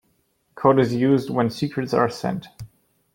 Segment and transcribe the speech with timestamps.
[0.55, 2.47] Code is used when secrets are sent.